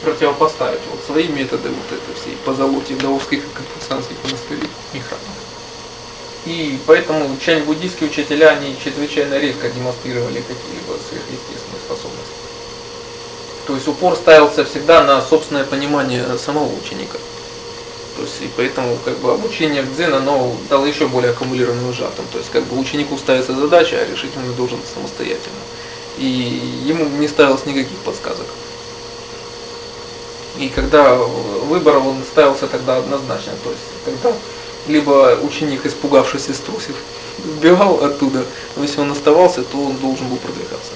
противопоставить 0.02 0.80
вот 0.90 1.00
свои 1.06 1.28
методы 1.28 1.70
вот 1.70 1.99
это 1.99 2.20
всей 2.20 2.37
позолоте 2.44 2.94
даосских 2.94 3.38
и 3.38 3.49
конфуцианских 3.54 4.16
монастырей 4.25 4.68
и 4.92 4.99
храмов. 4.99 5.44
И 6.44 6.78
поэтому 6.87 7.37
чань-буддийские 7.40 8.11
учителя, 8.11 8.50
они 8.50 8.76
чрезвычайно 8.82 9.38
редко 9.38 9.70
демонстрировали 9.70 10.42
какие-либо 10.42 10.99
сверхъестественные 11.08 11.80
способности. 11.87 12.34
То 13.66 13.75
есть 13.75 13.88
упор 13.88 14.14
ставился 14.14 14.64
всегда 14.66 15.04
на 15.04 15.23
собственное 15.23 15.64
понимание 15.64 16.37
самого 16.37 16.70
ученика. 16.75 17.18
То 18.16 18.23
есть 18.23 18.40
и 18.42 18.49
поэтому 18.56 18.97
как 19.04 19.18
бы 19.18 19.33
обучение 19.33 19.83
в 19.83 19.94
дзен, 19.94 20.14
оно 20.14 20.54
стало 20.66 20.87
еще 20.87 21.09
более 21.09 21.33
аккумулированным 21.33 21.90
и 21.90 21.92
сжатым. 21.92 22.25
То 22.33 22.38
есть 22.38 22.50
как 22.50 22.64
бы 22.64 22.78
ученику 22.78 23.18
ставится 23.18 23.54
задача, 23.54 23.97
а 23.97 24.11
решить 24.11 24.30
он 24.37 24.54
должен 24.54 24.78
самостоятельно. 24.94 25.62
И 26.18 26.25
ему 26.85 27.06
не 27.06 27.26
ставилось 27.26 27.66
никаких 27.66 27.99
подсказок. 27.99 28.47
И 30.59 30.68
когда 30.68 31.16
выбор 31.16 31.97
он 31.97 32.23
ставился 32.23 32.68
тогда 32.68 32.99
однозначно, 32.99 33.52
то 33.64 33.71
есть 33.71 33.83
когда 34.04 34.33
либо 34.87 35.37
ученик, 35.42 35.85
испугавшись 35.85 36.49
и 36.49 36.52
струсив, 36.52 36.94
сбегал 37.44 38.04
оттуда, 38.04 38.44
но 38.76 38.83
если 38.83 39.00
он 39.00 39.11
оставался, 39.11 39.64
то 39.64 39.78
он 39.78 39.97
должен 39.97 40.28
был 40.28 40.37
продвигаться. 40.37 40.92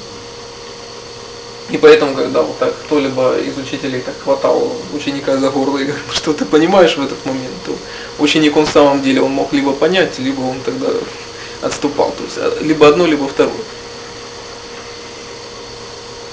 И 1.71 1.77
поэтому, 1.77 2.15
когда 2.15 2.43
вот 2.43 2.59
так 2.59 2.75
кто-либо 2.87 3.39
из 3.39 3.59
учителей 3.59 4.01
так 4.01 4.15
хватал 4.25 4.73
ученика 4.95 5.37
за 5.37 5.51
горло 5.51 5.77
и 5.79 5.85
говорил, 5.85 6.05
что 6.13 6.33
ты 6.33 6.47
понимаешь 6.47 6.97
в 6.97 7.03
этот 7.03 7.25
момент, 7.27 7.53
то 7.67 7.77
ученик 8.19 8.57
он 8.57 8.65
в 8.65 8.71
самом 8.71 9.03
деле 9.03 9.21
он 9.21 9.33
мог 9.33 9.53
либо 9.53 9.73
понять, 9.73 10.19
либо 10.19 10.41
он 10.41 10.61
тогда 10.65 10.89
отступал. 11.61 12.13
То 12.13 12.25
есть 12.25 12.39
а, 12.39 12.59
либо 12.63 12.89
одно, 12.89 13.07
либо 13.07 13.29
второе. 13.29 13.53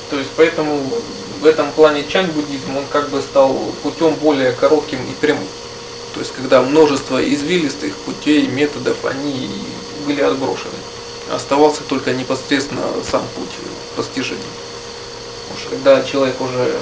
То 0.10 0.18
есть 0.18 0.30
поэтому 0.38 0.80
в 1.42 1.46
этом 1.46 1.70
плане 1.74 2.06
чань-буддизм, 2.08 2.78
он 2.78 2.86
как 2.90 3.10
бы 3.10 3.22
стал 3.22 3.54
путем 3.84 4.14
более 4.16 4.54
коротким 4.54 5.00
и 5.00 5.14
прямым. 5.20 5.48
То 6.14 6.22
есть 6.22 6.34
когда 6.34 6.62
множество 6.62 7.22
извилистых 7.22 7.94
путей, 7.98 8.48
методов, 8.48 9.04
они 9.04 9.50
были 10.06 10.22
отброшены. 10.22 10.72
Оставался 11.30 11.82
только 11.84 12.14
непосредственно 12.14 12.84
сам 13.04 13.24
путь 13.36 13.50
постижения. 13.98 14.65
Что 15.58 15.70
когда 15.70 16.04
человек 16.04 16.40
уже 16.42 16.76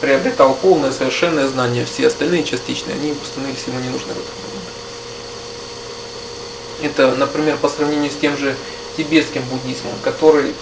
приобретал 0.00 0.54
полное, 0.54 0.92
совершенное 0.92 1.46
знание, 1.46 1.84
все 1.84 2.06
остальные 2.06 2.44
частичные, 2.44 2.96
они 2.96 3.14
становились 3.24 3.64
ему 3.66 3.80
не 3.80 3.88
нужны 3.88 4.12
в 4.12 4.18
этот 4.18 4.34
момент. 4.44 4.66
Это, 6.82 7.14
например, 7.16 7.56
по 7.56 7.68
сравнению 7.68 8.10
с 8.10 8.16
тем 8.16 8.36
же 8.36 8.54
тибетским 8.96 9.42
буддизмом, 9.42 9.92
который 10.02 10.54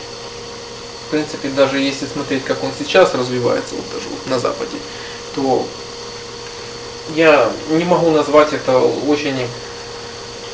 в 1.06 1.10
принципе, 1.10 1.48
даже 1.50 1.78
если 1.78 2.06
смотреть, 2.06 2.44
как 2.44 2.62
он 2.64 2.70
сейчас 2.78 3.14
развивается, 3.14 3.74
вот 3.74 3.84
даже 3.92 4.08
вот 4.08 4.26
на 4.26 4.38
Западе, 4.38 4.78
то 5.34 5.66
я 7.14 7.52
не 7.68 7.84
могу 7.84 8.10
назвать 8.10 8.52
это 8.52 8.78
очень, 8.78 9.46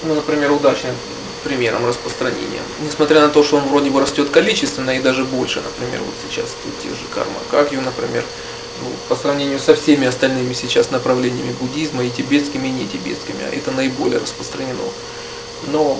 ну, 0.02 0.14
например, 0.14 0.50
удачным 0.50 0.94
примером 1.42 1.86
распространения. 1.86 2.62
Несмотря 2.80 3.20
на 3.20 3.28
то, 3.28 3.42
что 3.42 3.56
он 3.56 3.68
вроде 3.68 3.90
бы 3.90 4.00
растет 4.00 4.30
количественно 4.30 4.90
и 4.90 5.00
даже 5.00 5.24
больше, 5.24 5.60
например, 5.60 6.00
вот 6.04 6.14
сейчас 6.28 6.50
тут 6.62 6.72
те 6.82 6.88
же 6.88 7.06
карма 7.14 7.38
Какью, 7.50 7.80
например, 7.82 8.24
ну, 8.82 8.88
по 9.08 9.16
сравнению 9.16 9.58
со 9.58 9.74
всеми 9.74 10.06
остальными 10.06 10.52
сейчас 10.52 10.90
направлениями 10.90 11.54
буддизма, 11.60 12.04
и 12.04 12.10
тибетскими, 12.10 12.68
и 12.68 12.70
не 12.70 12.86
тибетскими, 12.86 13.44
а 13.50 13.54
это 13.54 13.70
наиболее 13.72 14.18
распространено. 14.18 14.78
Но 15.66 15.98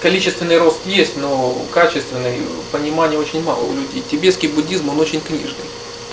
количественный 0.00 0.58
рост 0.58 0.80
есть, 0.84 1.16
но 1.16 1.56
качественный 1.72 2.42
понимания 2.70 3.18
очень 3.18 3.42
мало 3.42 3.62
у 3.64 3.72
людей. 3.72 4.02
Тибетский 4.10 4.48
буддизм, 4.48 4.90
он 4.90 5.00
очень 5.00 5.20
книжный, 5.20 5.64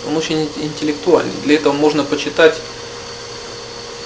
он 0.07 0.15
очень 0.15 0.49
интеллектуальный. 0.57 1.33
Для 1.43 1.55
этого 1.55 1.73
можно 1.73 2.03
почитать 2.03 2.59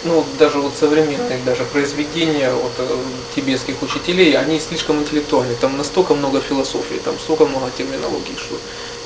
ну, 0.03 0.25
даже 0.37 0.59
вот 0.59 0.73
современные 0.75 1.39
даже 1.45 1.63
произведения 1.65 2.51
вот, 2.53 2.71
э, 2.77 2.97
тибетских 3.35 3.81
учителей, 3.81 4.37
они 4.37 4.59
слишком 4.59 4.99
интеллектуальны. 4.99 5.55
Там 5.55 5.77
настолько 5.77 6.13
много 6.13 6.39
философии, 6.39 6.99
там 7.03 7.17
столько 7.19 7.45
много 7.45 7.71
терминологий, 7.77 8.35
что 8.37 8.55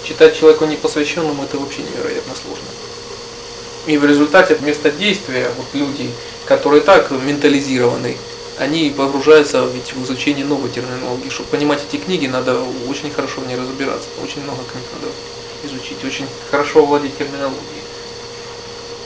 читать 0.03 0.37
человеку 0.37 0.65
непосвященному 0.65 1.43
это 1.43 1.57
вообще 1.57 1.81
невероятно 1.83 2.33
сложно. 2.35 2.67
И 3.87 3.97
в 3.97 4.05
результате 4.05 4.55
вместо 4.55 4.91
действия 4.91 5.49
вот 5.57 5.67
люди, 5.73 6.09
которые 6.45 6.81
так 6.81 7.09
ментализированы, 7.11 8.17
они 8.59 8.93
погружаются 8.95 9.65
ведь 9.73 9.93
в 9.93 10.03
изучение 10.03 10.45
новой 10.45 10.69
терминологии. 10.69 11.29
Чтобы 11.29 11.49
понимать 11.49 11.81
эти 11.87 11.99
книги, 11.99 12.27
надо 12.27 12.59
очень 12.87 13.09
хорошо 13.09 13.41
в 13.41 13.47
ней 13.47 13.55
разбираться. 13.55 14.07
Очень 14.23 14.43
много 14.43 14.59
книг 14.71 14.83
надо 14.93 15.11
изучить, 15.63 16.03
очень 16.05 16.27
хорошо 16.51 16.85
владеть 16.85 17.17
терминологией. 17.17 17.81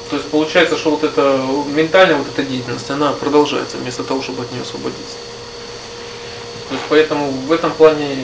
То 0.09 0.17
есть 0.17 0.29
получается, 0.29 0.77
что 0.77 0.91
вот 0.91 1.03
эта 1.03 1.43
ментальная 1.67 2.15
вот 2.15 2.27
эта 2.27 2.43
деятельность, 2.43 2.89
она 2.91 3.13
продолжается 3.13 3.77
вместо 3.77 4.03
того, 4.03 4.21
чтобы 4.21 4.43
от 4.43 4.51
нее 4.51 4.61
освободиться. 4.61 5.17
То 6.69 6.75
есть 6.75 6.85
поэтому 6.89 7.31
в 7.31 7.51
этом 7.51 7.71
плане 7.71 8.17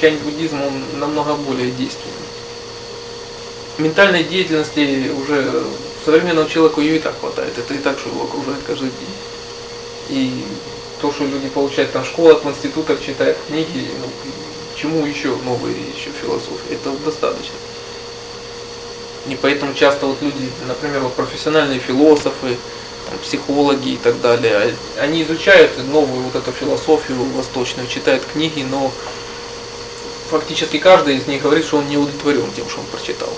чайн 0.00 0.18
буддизм 0.18 0.60
он 0.60 1.00
намного 1.00 1.34
более 1.34 1.70
действенный. 1.72 2.12
Ментальной 3.78 4.22
деятельности 4.22 5.10
уже 5.10 5.64
современному 6.04 6.48
человеку 6.48 6.80
ее 6.80 6.96
и 6.96 7.00
так 7.00 7.18
хватает. 7.18 7.58
Это 7.58 7.74
и 7.74 7.78
так, 7.78 7.98
что 7.98 8.10
его 8.10 8.24
окружает 8.24 8.62
каждый 8.64 8.90
день. 8.90 9.14
И 10.10 10.44
то, 11.00 11.12
что 11.12 11.24
люди 11.24 11.48
получают 11.48 11.92
там 11.92 12.04
в 12.04 12.06
школах, 12.06 12.44
в 12.44 12.48
институтах, 12.48 13.04
читают 13.04 13.36
книги, 13.48 13.88
ну, 14.00 14.08
чему 14.76 15.04
еще 15.06 15.36
новые 15.44 15.76
еще 15.96 16.10
философии, 16.20 16.72
это 16.72 16.90
достаточно. 17.04 17.54
И 19.28 19.36
поэтому 19.36 19.72
часто 19.74 20.06
вот 20.06 20.20
люди, 20.20 20.50
например, 20.66 21.00
вот 21.00 21.14
профессиональные 21.14 21.78
философы, 21.78 22.56
там, 23.08 23.18
психологи 23.18 23.90
и 23.90 23.96
так 23.96 24.20
далее, 24.20 24.74
они 24.98 25.22
изучают 25.22 25.72
новую 25.88 26.22
вот 26.22 26.34
эту 26.34 26.52
философию 26.52 27.24
восточную, 27.32 27.88
читают 27.88 28.22
книги, 28.32 28.66
но 28.70 28.92
фактически 30.30 30.78
каждый 30.78 31.16
из 31.16 31.26
них 31.26 31.42
говорит, 31.42 31.64
что 31.64 31.78
он 31.78 31.88
не 31.88 31.96
удовлетворен 31.96 32.50
тем, 32.54 32.68
что 32.68 32.80
он 32.80 32.86
прочитал. 32.86 33.32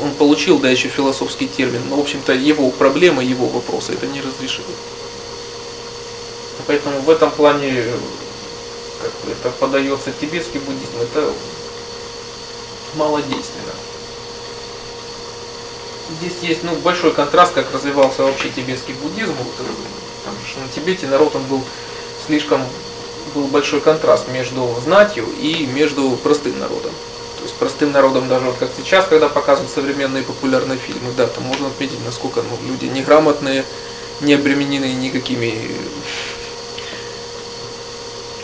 Он 0.00 0.12
получил, 0.12 0.58
да, 0.58 0.70
еще 0.70 0.88
философский 0.88 1.48
термин, 1.48 1.82
но, 1.88 1.96
в 1.96 2.00
общем-то, 2.00 2.32
его 2.32 2.70
проблемы, 2.70 3.22
его 3.22 3.46
вопросы 3.46 3.92
это 3.92 4.06
не 4.06 4.20
разрешили. 4.20 4.66
Поэтому 6.66 7.00
в 7.00 7.10
этом 7.10 7.30
плане, 7.30 7.84
как 9.00 9.12
это 9.30 9.50
подается 9.58 10.12
тибетский 10.20 10.60
буддизм, 10.60 11.00
это 11.00 11.32
малодейственно. 12.94 13.72
Здесь 16.20 16.38
есть 16.42 16.64
ну, 16.64 16.74
большой 16.76 17.12
контраст, 17.12 17.52
как 17.52 17.72
развивался 17.72 18.22
вообще 18.22 18.48
тибетский 18.48 18.94
буддизм. 18.94 19.32
Вот, 19.32 19.54
э, 19.60 20.30
что 20.50 20.60
на 20.60 20.68
Тибете 20.68 21.06
народ 21.06 21.36
он 21.36 21.42
был 21.44 21.62
слишком 22.26 22.62
был 23.34 23.46
большой 23.48 23.80
контраст 23.80 24.28
между 24.28 24.74
знатью 24.84 25.26
и 25.40 25.66
между 25.66 26.10
простым 26.22 26.58
народом. 26.58 26.92
То 27.36 27.44
есть 27.44 27.54
простым 27.54 27.92
народом, 27.92 28.28
даже 28.28 28.46
вот 28.46 28.56
как 28.58 28.70
сейчас, 28.76 29.06
когда 29.06 29.28
показывают 29.28 29.72
современные 29.72 30.22
популярные 30.22 30.78
фильмы, 30.78 31.12
да, 31.16 31.26
там 31.26 31.44
можно 31.44 31.68
отметить, 31.68 32.04
насколько 32.04 32.42
ну, 32.42 32.68
люди 32.68 32.86
неграмотные, 32.86 33.64
не 34.20 34.34
обременены 34.34 34.92
никакими 34.94 35.54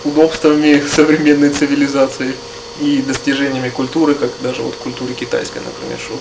удобствами 0.04 0.82
современной 0.88 1.50
цивилизации 1.50 2.34
и 2.80 3.02
достижениями 3.02 3.70
культуры, 3.70 4.14
как 4.14 4.30
даже 4.40 4.62
вот 4.62 4.74
культуры 4.76 5.14
китайской, 5.14 5.58
например, 5.58 5.98
что 5.98 6.18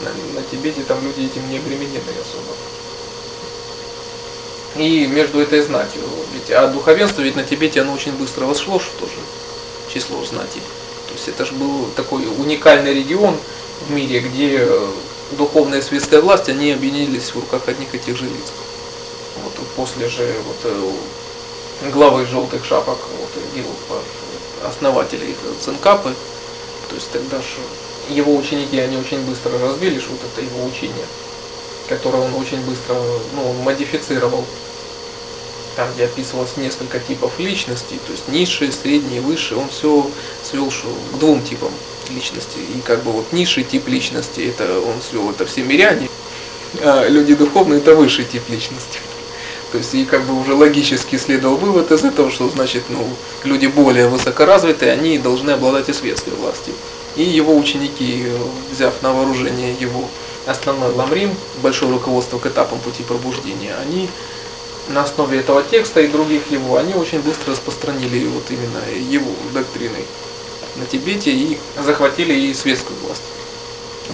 на, 0.00 0.40
на 0.40 0.42
Тибете 0.50 0.82
там 0.82 1.02
люди 1.02 1.26
этим 1.26 1.48
не 1.50 1.58
обременены 1.58 2.12
особо. 2.20 2.54
И 4.76 5.06
между 5.06 5.40
этой 5.40 5.60
знатью, 5.60 6.02
ведь 6.34 6.50
а 6.50 6.68
духовенство 6.68 7.22
ведь 7.22 7.36
на 7.36 7.44
Тибете 7.44 7.80
оно 7.80 7.92
очень 7.92 8.12
быстро 8.12 8.46
вошло, 8.46 8.78
что 8.78 8.90
тоже 9.00 9.16
число 9.92 10.24
знати. 10.24 10.60
То 11.08 11.14
есть 11.14 11.28
это 11.28 11.44
же 11.44 11.52
был 11.54 11.86
такой 11.96 12.26
уникальный 12.26 12.94
регион 12.94 13.36
в 13.86 13.90
мире, 13.90 14.20
где 14.20 14.58
э, 14.60 14.86
духовная 15.32 15.82
светская 15.82 16.20
власть, 16.20 16.48
они 16.48 16.72
объединились 16.72 17.30
в 17.30 17.36
руках 17.36 17.62
одних 17.66 17.94
и 17.94 17.98
тех 17.98 18.16
же 18.16 18.24
лиц. 18.24 18.52
Вот 19.42 19.52
после 19.76 20.08
же 20.08 20.34
вот 20.46 20.56
э, 20.64 21.90
главы 21.90 22.26
желтых 22.26 22.64
шапок, 22.64 22.98
вот, 23.18 24.02
основателей 24.64 25.34
Цинкапы, 25.60 26.14
то 26.88 26.94
есть 26.94 27.10
тогда 27.10 27.38
же 27.38 27.60
его 28.08 28.36
ученики, 28.36 28.78
они 28.78 28.96
очень 28.96 29.20
быстро 29.20 29.58
разбили 29.58 30.00
вот 30.08 30.20
это 30.32 30.44
его 30.44 30.64
учение, 30.64 31.06
которое 31.88 32.22
он 32.22 32.34
очень 32.34 32.60
быстро 32.62 32.96
ну, 33.34 33.52
модифицировал. 33.64 34.44
там, 35.76 35.88
где 35.94 36.06
описывалось 36.06 36.56
несколько 36.56 36.98
типов 36.98 37.38
личностей, 37.38 38.00
то 38.04 38.12
есть 38.12 38.28
низшие, 38.28 38.72
средние, 38.72 39.20
высшие, 39.20 39.58
он 39.58 39.68
все 39.68 40.10
свел 40.42 40.70
к 40.70 41.18
двум 41.18 41.40
типам 41.42 41.70
личности. 42.10 42.58
И 42.74 42.80
как 42.80 43.04
бы 43.04 43.12
вот 43.12 43.32
низший 43.32 43.62
тип 43.62 43.86
личности, 43.86 44.40
это 44.40 44.80
он 44.80 44.94
свел 45.08 45.30
это 45.30 45.46
все 45.46 45.62
миряне, 45.62 46.08
а 46.80 47.06
люди 47.06 47.34
духовные 47.34 47.78
это 47.78 47.94
высший 47.94 48.24
тип 48.24 48.42
личности. 48.48 48.98
То 49.70 49.78
есть 49.78 49.94
и 49.94 50.04
как 50.04 50.24
бы 50.24 50.40
уже 50.40 50.54
логически 50.54 51.16
следовал 51.16 51.56
вывод 51.56 51.92
из 51.92 52.02
этого, 52.02 52.30
что 52.30 52.48
значит, 52.48 52.84
ну, 52.88 53.06
люди 53.44 53.66
более 53.66 54.08
высокоразвитые, 54.08 54.92
они 54.92 55.18
должны 55.18 55.50
обладать 55.50 55.88
и 55.90 55.92
светской 55.92 56.32
властью. 56.32 56.74
И 57.18 57.22
его 57.24 57.56
ученики, 57.56 58.26
взяв 58.70 59.02
на 59.02 59.12
вооружение 59.12 59.74
его 59.74 60.08
основной 60.46 60.94
ламрим, 60.94 61.34
большое 61.60 61.90
руководство 61.90 62.38
к 62.38 62.46
этапам 62.46 62.78
пути 62.78 63.02
пробуждения, 63.02 63.74
они 63.82 64.08
на 64.86 65.02
основе 65.02 65.40
этого 65.40 65.64
текста 65.64 66.00
и 66.00 66.06
других 66.06 66.48
его, 66.52 66.76
они 66.76 66.94
очень 66.94 67.18
быстро 67.18 67.52
распространили 67.52 68.24
вот 68.28 68.44
именно 68.50 68.80
его 69.10 69.32
доктрины 69.52 70.04
на 70.76 70.86
Тибете 70.86 71.32
и 71.32 71.58
захватили 71.84 72.34
и 72.34 72.54
светскую 72.54 72.96
власть 73.00 73.22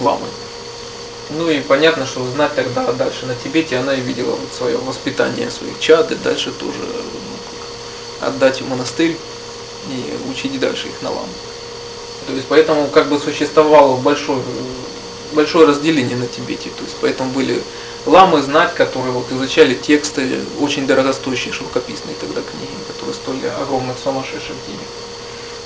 ламы. 0.01 0.25
Ну 1.29 1.47
и 1.47 1.59
понятно, 1.59 2.07
что 2.07 2.27
знать 2.31 2.55
тогда 2.55 2.91
дальше 2.91 3.27
на 3.27 3.35
Тибете 3.35 3.77
она 3.77 3.93
и 3.93 4.01
видела 4.01 4.31
вот 4.31 4.51
свое 4.51 4.77
воспитание 4.77 5.51
своих 5.51 5.79
чад, 5.79 6.11
и 6.11 6.15
дальше 6.15 6.51
тоже 6.51 6.79
ну, 6.81 8.27
отдать 8.27 8.61
в 8.61 8.67
монастырь 8.67 9.15
и 9.89 10.31
учить 10.31 10.59
дальше 10.59 10.87
их 10.87 11.03
на 11.03 11.11
ламу. 11.11 11.29
То 12.27 12.33
есть 12.33 12.45
поэтому 12.47 12.87
как 12.87 13.07
бы 13.07 13.19
существовало 13.19 13.97
большое, 13.97 14.41
большое 15.33 15.67
разделение 15.67 16.17
на 16.17 16.27
Тибете. 16.27 16.69
То 16.69 16.83
есть 16.83 16.95
поэтому 17.01 17.31
были 17.31 17.61
ламы 18.05 18.41
знать, 18.41 18.73
которые 18.73 19.11
вот 19.11 19.31
изучали 19.31 19.73
тексты, 19.73 20.39
очень 20.59 20.87
дорогостоящие 20.87 21.53
шелкописные 21.53 22.15
тогда 22.19 22.41
книги, 22.41 22.71
которые 22.87 23.15
стоили 23.15 23.47
огромных 23.61 23.97
сумасшедших 24.03 24.55
денег. 24.67 24.87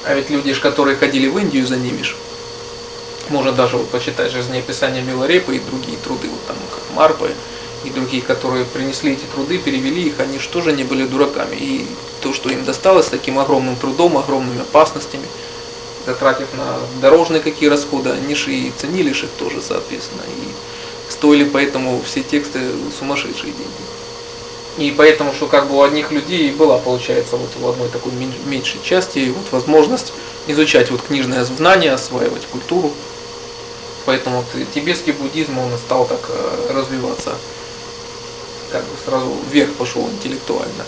А 0.05 0.15
ведь 0.15 0.29
люди, 0.29 0.53
которые 0.53 0.95
ходили 0.97 1.27
в 1.27 1.37
Индию 1.37 1.67
за 1.67 1.75
ними, 1.75 2.01
ж, 2.03 2.15
можно 3.29 3.51
даже 3.51 3.77
вот 3.77 3.89
почитать 3.89 4.31
жизнеописание 4.31 5.03
Миларепа 5.03 5.51
и 5.51 5.59
другие 5.59 5.97
труды, 5.97 6.29
вот 6.29 6.45
там 6.47 6.57
как 6.73 6.83
Марпы 6.95 7.31
и 7.85 7.89
другие, 7.89 8.21
которые 8.21 8.65
принесли 8.65 9.13
эти 9.13 9.23
труды, 9.33 9.57
перевели 9.57 10.07
их, 10.07 10.19
они 10.19 10.39
же 10.39 10.49
тоже 10.49 10.71
не 10.73 10.83
были 10.83 11.05
дураками. 11.05 11.55
И 11.55 11.87
то, 12.21 12.33
что 12.33 12.49
им 12.49 12.65
досталось 12.65 13.07
таким 13.07 13.39
огромным 13.39 13.75
трудом, 13.75 14.17
огромными 14.17 14.61
опасностями, 14.61 15.25
затратив 16.09 16.47
на 16.53 16.79
дорожные 17.01 17.39
какие 17.39 17.69
расходы, 17.69 18.09
они 18.09 18.33
же 18.33 18.51
и 18.51 18.71
ценили 18.75 19.11
их 19.11 19.29
тоже, 19.37 19.61
соответственно. 19.61 20.23
И 20.27 21.11
стоили 21.11 21.43
поэтому 21.43 22.01
все 22.03 22.23
тексты 22.23 22.59
сумасшедшие 22.97 23.53
деньги. 23.53 23.89
И 24.77 24.91
поэтому, 24.91 25.33
что 25.33 25.47
как 25.47 25.67
бы 25.67 25.75
у 25.75 25.81
одних 25.83 26.11
людей 26.11 26.51
была, 26.51 26.77
получается, 26.77 27.35
вот 27.35 27.49
в 27.59 27.67
одной 27.67 27.89
такой 27.89 28.11
меньшей 28.45 28.81
части 28.81 29.31
вот 29.35 29.51
возможность 29.51 30.13
изучать 30.47 30.89
вот 30.89 31.01
книжное 31.01 31.43
знание, 31.43 31.93
осваивать 31.93 32.45
культуру. 32.47 32.91
Поэтому 34.05 34.37
вот 34.37 34.71
тибетский 34.73 35.11
буддизм, 35.11 35.59
он 35.59 35.77
стал 35.77 36.07
так 36.07 36.21
э, 36.29 36.73
развиваться, 36.73 37.35
как 38.71 38.81
бы 38.83 38.95
сразу 39.05 39.31
вверх 39.51 39.73
пошел 39.73 40.07
интеллектуально. 40.09 40.85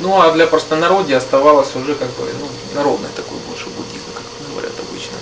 Ну 0.00 0.20
а 0.20 0.32
для 0.32 0.46
простонародья 0.46 1.16
оставалось 1.16 1.74
уже 1.74 1.94
как 1.94 2.08
бы 2.10 2.30
ну, 2.38 2.48
народный 2.74 3.08
такой 3.16 3.38
больше 3.48 3.66
буддизм, 3.66 4.04
как 4.14 4.24
говорят 4.50 4.72
обычно. 4.78 5.16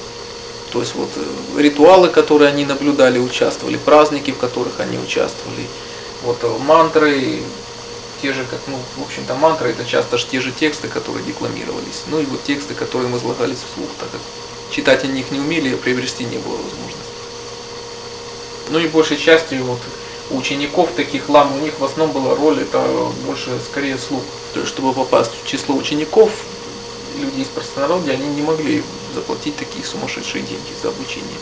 То 0.74 0.80
есть 0.80 0.96
вот 0.96 1.08
э, 1.14 1.62
ритуалы, 1.62 2.08
которые 2.08 2.48
они 2.48 2.64
наблюдали, 2.66 3.20
участвовали, 3.20 3.76
праздники, 3.76 4.32
в 4.32 4.38
которых 4.38 4.80
они 4.80 4.98
участвовали, 4.98 5.68
вот 6.24 6.38
э, 6.42 6.48
мантры, 6.66 7.42
те 8.20 8.32
же, 8.32 8.44
как, 8.50 8.58
ну, 8.66 8.76
в 8.96 9.02
общем-то, 9.04 9.36
мантры, 9.36 9.70
это 9.70 9.84
часто 9.84 10.18
же 10.18 10.26
те 10.26 10.40
же 10.40 10.50
тексты, 10.50 10.88
которые 10.88 11.24
декламировались. 11.24 12.02
Ну 12.08 12.18
и 12.18 12.24
вот 12.24 12.42
тексты, 12.42 12.74
которые 12.74 13.08
возлагались 13.08 13.58
вслух, 13.58 13.88
так 14.00 14.10
как 14.10 14.20
читать 14.72 15.04
о 15.04 15.06
них 15.06 15.30
не 15.30 15.38
умели, 15.38 15.76
приобрести 15.76 16.24
не 16.24 16.38
было 16.38 16.56
возможности. 16.56 17.12
Ну 18.70 18.80
и 18.80 18.88
большей 18.88 19.16
частью 19.16 19.62
вот 19.62 19.78
учеников 20.32 20.90
таких 20.96 21.28
лам, 21.28 21.54
у 21.54 21.58
них 21.60 21.74
в 21.78 21.84
основном 21.84 22.20
была 22.20 22.34
роль, 22.34 22.60
это 22.62 22.82
больше 23.24 23.50
скорее 23.70 23.96
слух. 23.96 24.22
То 24.54 24.58
есть, 24.58 24.72
чтобы 24.72 24.92
попасть 24.92 25.30
в 25.40 25.46
число 25.46 25.76
учеников, 25.76 26.32
люди 27.16 27.42
из 27.42 27.46
простонародья, 27.46 28.14
они 28.14 28.26
не 28.26 28.42
могли 28.42 28.82
заплатить 29.14 29.56
такие 29.56 29.84
сумасшедшие 29.84 30.42
деньги 30.42 30.70
за 30.82 30.88
обучение. 30.88 31.38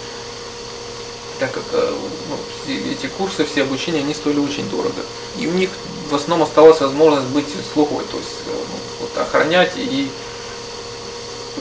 Так 1.38 1.52
как 1.52 1.64
э, 1.72 1.94
ну, 2.28 2.38
эти 2.72 3.06
курсы, 3.06 3.44
все 3.44 3.62
обучения, 3.62 4.00
они 4.00 4.14
стоили 4.14 4.38
очень 4.38 4.68
дорого. 4.70 5.02
И 5.38 5.46
у 5.46 5.52
них 5.52 5.70
в 6.10 6.14
основном 6.14 6.46
осталась 6.46 6.80
возможность 6.80 7.28
быть 7.28 7.48
слухой, 7.72 8.04
то 8.04 8.18
есть 8.18 8.30
э, 8.46 8.50
ну, 8.50 8.76
вот, 9.00 9.18
охранять 9.18 9.72
и 9.76 10.08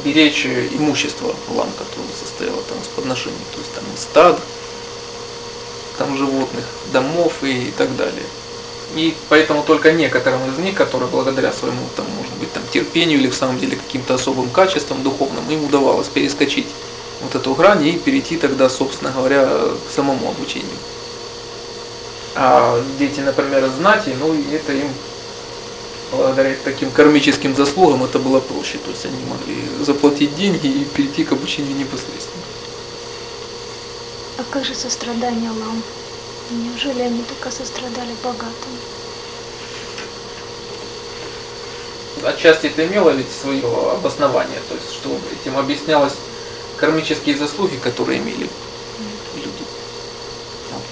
беречь 0.03 0.45
имущество 0.45 1.35
лам, 1.49 1.69
которое 1.77 2.09
состояло 2.19 2.61
там 2.63 2.79
из 2.79 2.87
подношений, 2.87 3.35
то 3.53 3.59
есть 3.59 3.73
там 3.73 3.83
стад, 3.95 4.39
там 5.97 6.17
животных, 6.17 6.65
домов 6.91 7.33
и 7.43 7.71
так 7.77 7.95
далее. 7.95 8.25
И 8.95 9.15
поэтому 9.29 9.63
только 9.63 9.93
некоторым 9.93 10.41
из 10.51 10.57
них, 10.57 10.75
которые 10.75 11.09
благодаря 11.09 11.53
своему, 11.53 11.81
там, 11.95 12.05
может 12.17 12.33
быть, 12.33 12.51
там, 12.51 12.63
терпению 12.71 13.19
или 13.19 13.29
в 13.29 13.35
самом 13.35 13.57
деле 13.59 13.77
каким-то 13.77 14.15
особым 14.15 14.49
качествам 14.49 15.01
духовным, 15.03 15.49
им 15.49 15.63
удавалось 15.63 16.07
перескочить 16.07 16.67
вот 17.21 17.35
эту 17.35 17.53
грань 17.53 17.85
и 17.85 17.97
перейти 17.97 18.37
тогда, 18.37 18.69
собственно 18.69 19.11
говоря, 19.11 19.45
к 19.45 19.93
самому 19.95 20.29
обучению. 20.29 20.77
А 22.35 22.81
дети, 22.99 23.19
например, 23.21 23.69
знати, 23.77 24.15
ну 24.19 24.33
и 24.33 24.53
это 24.53 24.73
им 24.73 24.87
благодаря 26.11 26.55
таким 26.63 26.91
кармическим 26.91 27.55
заслугам 27.55 28.03
это 28.03 28.19
было 28.19 28.39
проще. 28.39 28.77
То 28.77 28.91
есть 28.91 29.05
они 29.05 29.23
могли 29.25 29.85
заплатить 29.85 30.35
деньги 30.35 30.67
и 30.67 30.85
перейти 30.85 31.23
к 31.23 31.31
обучению 31.31 31.75
непосредственно. 31.75 32.43
А 34.37 34.43
как 34.49 34.65
же 34.65 34.75
сострадание 34.75 35.51
лам? 35.51 35.81
Неужели 36.51 37.01
они 37.01 37.23
только 37.23 37.49
сострадали 37.49 38.13
богатым? 38.23 38.71
Отчасти 42.23 42.67
это 42.67 42.85
имело 42.85 43.09
ведь 43.09 43.31
свое 43.31 43.65
обоснование, 43.93 44.59
то 44.69 44.75
есть 44.75 44.91
что 44.93 45.17
этим 45.31 45.57
объяснялось 45.57 46.13
кармические 46.77 47.35
заслуги, 47.37 47.77
которые 47.77 48.19
имели 48.19 48.49
люди 49.35 49.63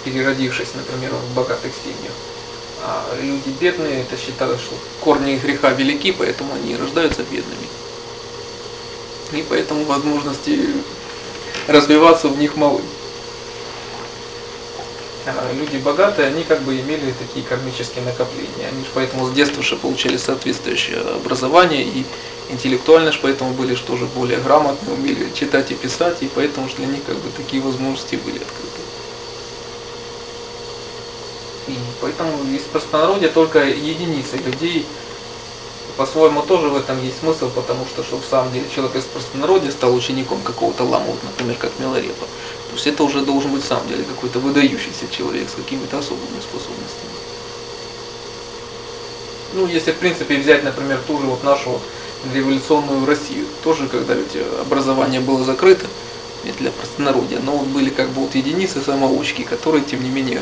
переродившись, 0.03 0.69
например, 0.75 1.11
в 1.11 1.33
богатых 1.33 1.71
семьях. 1.83 2.13
А 2.81 3.05
люди 3.21 3.49
бедные, 3.59 4.01
это 4.01 4.17
считалось, 4.17 4.61
что 4.61 4.75
корни 5.01 5.35
греха 5.35 5.71
велики, 5.71 6.11
поэтому 6.11 6.53
они 6.53 6.75
рождаются 6.75 7.23
бедными. 7.23 7.67
И 9.33 9.45
поэтому 9.47 9.83
возможности 9.85 10.67
развиваться 11.67 12.29
в 12.29 12.37
них 12.37 12.55
малы. 12.55 12.81
А 15.37 15.53
люди 15.53 15.77
богатые, 15.77 16.27
они 16.27 16.43
как 16.43 16.61
бы 16.61 16.79
имели 16.79 17.13
такие 17.19 17.45
кармические 17.45 18.03
накопления. 18.03 18.67
Они 18.71 18.83
же 18.83 18.89
поэтому 18.93 19.27
с 19.27 19.31
детства 19.31 19.61
же 19.61 19.75
получали 19.75 20.17
соответствующее 20.17 20.99
образование 20.99 21.83
и 21.83 22.05
интеллектуально 22.49 23.11
же 23.11 23.19
поэтому 23.21 23.53
были 23.53 23.75
что 23.75 23.95
же 23.95 24.05
более 24.05 24.39
грамотные, 24.39 24.95
умели 24.95 25.31
читать 25.33 25.71
и 25.71 25.75
писать, 25.75 26.17
и 26.21 26.29
поэтому 26.33 26.67
же 26.67 26.75
для 26.77 26.87
них 26.87 27.03
как 27.05 27.17
бы 27.17 27.29
такие 27.35 27.61
возможности 27.61 28.15
были 28.15 28.37
открыты. 28.37 28.79
И 31.67 31.77
поэтому 32.01 32.31
из 32.51 32.61
простонародья 32.63 33.29
только 33.29 33.63
единицы 33.63 34.37
людей 34.37 34.87
по-своему 35.99 36.43
тоже 36.43 36.69
в 36.69 36.77
этом 36.77 37.03
есть 37.03 37.19
смысл, 37.19 37.49
потому 37.49 37.85
что, 37.85 38.05
чтобы 38.05 38.23
в 38.23 38.25
самом 38.25 38.53
деле 38.53 38.65
человек 38.73 38.95
из 38.95 39.03
простонародья 39.03 39.69
стал 39.69 39.93
учеником 39.93 40.39
какого-то 40.41 40.85
ламу, 40.85 41.17
например, 41.23 41.57
как 41.59 41.71
Миларепа, 41.77 42.25
то 42.69 42.73
есть 42.73 42.87
это 42.87 43.03
уже 43.03 43.19
должен 43.19 43.51
быть 43.51 43.65
в 43.65 43.67
самом 43.67 43.85
деле 43.89 44.05
какой-то 44.05 44.39
выдающийся 44.39 45.09
человек 45.11 45.49
с 45.49 45.55
какими-то 45.55 45.97
особыми 45.97 46.39
способностями. 46.39 47.11
Ну, 49.55 49.67
если 49.67 49.91
в 49.91 49.97
принципе 49.97 50.37
взять, 50.37 50.63
например, 50.63 51.01
ту 51.05 51.19
же 51.19 51.25
вот 51.25 51.43
нашу 51.43 51.81
революционную 52.33 53.05
Россию, 53.05 53.45
тоже 53.61 53.89
когда 53.89 54.13
ведь 54.13 54.37
образование 54.61 55.19
было 55.19 55.43
закрыто, 55.43 55.85
ведь 56.45 56.55
для 56.59 56.71
простонародья, 56.71 57.39
но 57.43 57.57
вот 57.57 57.67
были 57.67 57.89
как 57.89 58.07
бы 58.11 58.21
вот 58.21 58.35
единицы 58.35 58.79
самоучки, 58.81 59.41
которые, 59.41 59.83
тем 59.83 60.01
не 60.01 60.09
менее, 60.09 60.39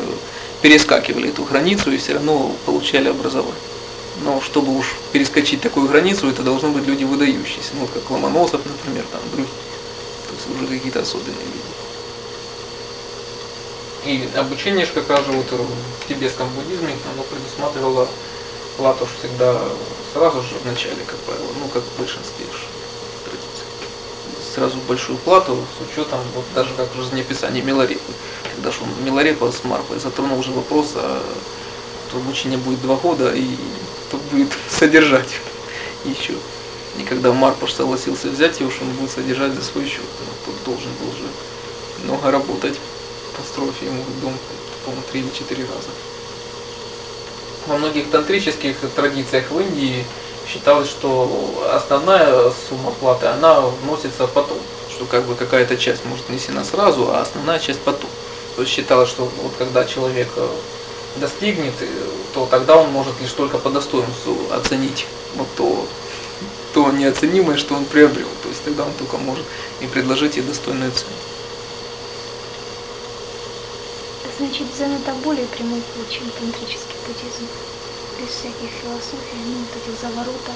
перескакивали 0.62 1.30
эту 1.30 1.42
границу 1.46 1.92
и 1.92 1.98
все 1.98 2.14
равно 2.14 2.52
получали 2.68 3.10
образование. 3.10 3.56
Но 4.22 4.42
чтобы 4.42 4.76
уж 4.76 4.96
перескочить 5.12 5.62
такую 5.62 5.88
границу, 5.88 6.28
это 6.30 6.42
должны 6.44 6.70
быть 6.70 6.88
люди 6.88 7.04
выдающиеся, 7.04 7.72
ну, 7.80 7.88
как 7.88 8.10
Ломоносов, 8.10 8.62
например, 8.66 9.06
там 9.12 9.22
другие. 9.32 9.48
То 10.28 10.34
есть 10.34 10.62
уже 10.62 10.68
какие-то 10.68 11.02
особенные 11.02 11.36
люди. 11.36 11.78
И 14.06 14.30
обучение 14.38 14.86
же 14.86 14.94
как 14.94 15.10
раз 15.10 15.26
же 15.26 15.34
вот 15.34 15.52
в 15.52 16.08
тибетском 16.08 16.48
буддизме 16.50 16.96
оно 17.14 17.24
предусматривало 17.24 18.08
плату 18.78 19.08
всегда 19.20 19.60
сразу 20.14 20.42
же 20.42 20.56
в 20.64 20.66
начале, 20.66 21.04
как 21.06 21.18
правило, 21.20 21.48
ну 21.60 21.68
как 21.68 21.84
в 21.84 22.00
большинстве 22.00 22.46
традиций. 23.26 23.68
Сразу 24.56 24.78
большую 24.88 25.18
плату 25.18 25.58
с 25.78 25.92
учетом 25.92 26.20
вот 26.36 26.46
даже 26.56 26.70
как 26.78 26.88
в 26.94 27.02
жизнеописании 27.02 27.62
Миларепы. 27.62 28.14
Когда 28.56 28.70
он 28.70 29.06
Миларепа 29.06 29.52
с 29.52 29.64
Марпой 29.64 30.00
затронул 30.00 30.40
уже 30.40 30.52
вопрос, 30.52 30.94
а 30.96 31.22
то 32.12 32.18
обучение 32.18 32.58
будет 32.58 32.82
два 32.82 32.96
года 32.96 33.34
и 33.34 33.56
кто 34.08 34.18
будет 34.18 34.50
содержать 34.70 35.36
еще. 36.06 36.34
И 36.98 37.04
когда 37.04 37.32
Марпаш 37.32 37.74
согласился 37.74 38.30
взять 38.30 38.60
ее, 38.60 38.68
уж 38.68 38.82
он 38.82 38.90
будет 38.92 39.12
содержать 39.12 39.54
за 39.54 39.64
свой 39.64 39.86
счет. 39.86 40.02
Ну, 40.20 40.34
тут 40.46 40.64
должен 40.64 40.92
был 41.00 41.12
же 41.12 41.28
много 42.04 42.32
работать, 42.32 42.76
построив 43.36 43.82
ему 43.82 44.04
дом, 44.22 44.34
по-моему, 44.84 45.04
три 45.12 45.22
или 45.22 45.30
четыре 45.30 45.64
раза. 45.64 45.90
Во 47.68 47.78
многих 47.78 48.10
тантрических 48.10 48.78
традициях 48.96 49.52
в 49.52 49.60
Индии 49.60 50.06
считалось, 50.48 50.90
что 50.90 51.70
основная 51.74 52.52
сумма 52.70 52.92
платы, 52.92 53.28
она 53.28 53.60
вносится 53.62 54.26
потом. 54.28 54.58
Что 54.90 55.06
как 55.06 55.26
бы 55.26 55.36
какая-то 55.36 55.78
часть 55.78 56.06
может 56.06 56.28
внесена 56.30 56.64
сразу, 56.64 57.12
а 57.12 57.22
основная 57.22 57.60
часть 57.60 57.82
потом. 57.82 58.10
То 58.56 58.62
есть 58.64 58.74
считалось, 58.74 59.10
что 59.10 59.30
вот 59.44 59.52
когда 59.60 59.86
человек 59.86 60.30
достигнет, 61.18 61.74
э, 61.82 61.88
то 62.34 62.46
тогда 62.46 62.78
он 62.78 62.92
может 62.92 63.20
лишь 63.22 63.32
только 63.32 63.58
по 63.58 63.70
достоинству 63.70 64.38
оценить 64.52 65.08
вот 65.36 65.48
то, 65.56 65.88
то 66.74 66.92
неоценимое, 66.92 67.58
что 67.58 67.76
он 67.76 67.86
приобрел. 67.86 68.28
То 68.44 68.50
есть 68.50 68.64
тогда 68.64 68.84
он 68.84 68.94
только 68.94 69.18
может 69.18 69.46
и 69.82 69.88
предложить 69.88 70.38
ей 70.38 70.44
достойную 70.44 70.92
цену. 70.92 71.12
Значит, 74.38 74.68
дзен 74.76 74.92
это 74.92 75.14
более 75.24 75.48
прямой 75.48 75.82
путь, 75.82 76.12
чем 76.12 76.30
тантрический 76.30 76.96
буддизм. 77.08 77.48
Без 78.20 78.30
всяких 78.30 78.70
философий, 78.82 79.38
ну, 79.46 79.54
вот 79.60 79.84
этих 79.84 80.00
заворотов. 80.00 80.56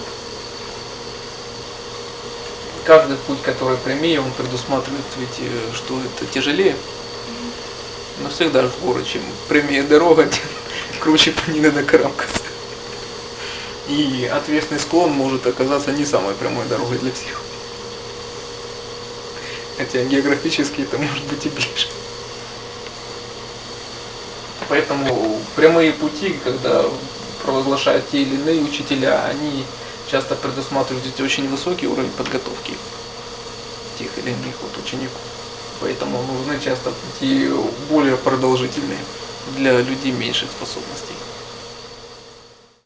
Каждый 2.85 3.17
путь, 3.17 3.41
который 3.41 3.77
прямее, 3.77 4.21
он 4.21 4.31
предусматривает 4.31 5.05
ведь, 5.17 5.39
э, 5.39 5.75
что 5.75 5.99
это 5.99 6.31
тяжелее. 6.31 6.75
Но 8.21 8.29
всегда 8.29 8.61
же 8.61 8.69
в 8.69 8.79
горы, 8.85 9.03
чем 9.03 9.21
прямее 9.47 9.83
дорога, 9.83 10.23
тем 10.27 10.99
круче 10.99 11.31
по 11.31 11.49
ней 11.49 11.61
надо 11.61 11.83
карабкаться. 11.83 12.41
И 13.87 14.29
отвесный 14.31 14.79
склон 14.79 15.11
может 15.11 15.45
оказаться 15.47 15.91
не 15.91 16.05
самой 16.05 16.33
прямой 16.35 16.65
дорогой 16.67 16.97
для 16.99 17.11
всех. 17.11 17.41
Хотя 19.77 20.03
географически 20.03 20.81
это 20.81 20.97
может 20.97 21.23
быть 21.25 21.45
и 21.45 21.49
ближе. 21.49 21.87
Поэтому 24.69 25.41
прямые 25.55 25.91
пути, 25.91 26.39
когда 26.43 26.85
провозглашают 27.43 28.09
те 28.09 28.21
или 28.21 28.35
иные 28.35 28.61
учителя, 28.61 29.25
они 29.25 29.65
часто 30.09 30.35
предусматривают 30.35 31.19
очень 31.19 31.49
высокий 31.49 31.87
уровень 31.87 32.11
подготовки 32.11 32.73
тех 33.97 34.17
или 34.17 34.29
иных 34.29 34.55
вот 34.61 34.77
учеников. 34.77 35.19
Поэтому 35.81 36.23
нужны 36.23 36.59
часто 36.63 36.91
пути 36.91 37.49
более 37.89 38.15
продолжительные 38.15 38.99
для 39.57 39.81
людей 39.81 40.11
меньших 40.11 40.51
способностей. 40.51 41.20